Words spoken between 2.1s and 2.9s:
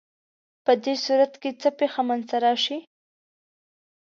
ته راشي؟